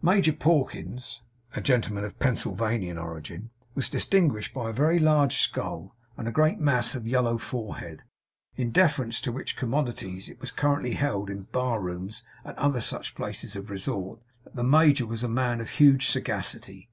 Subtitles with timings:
[0.00, 1.22] Major Pawkins
[1.56, 6.60] (a gentleman of Pennsylvanian origin) was distinguished by a very large skull, and a great
[6.60, 8.04] mass of yellow forehead;
[8.54, 13.16] in deference to which commodities it was currently held in bar rooms and other such
[13.16, 16.88] places of resort that the major was a man of huge sagacity.